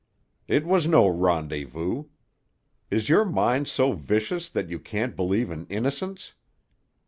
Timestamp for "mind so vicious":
3.23-4.49